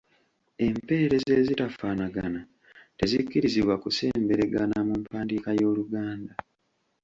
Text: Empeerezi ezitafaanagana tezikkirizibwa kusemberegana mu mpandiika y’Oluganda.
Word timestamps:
Empeerezi 0.65 1.31
ezitafaanagana 1.39 2.41
tezikkirizibwa 2.97 3.75
kusemberegana 3.83 4.77
mu 4.87 4.95
mpandiika 5.03 5.49
y’Oluganda. 5.59 6.33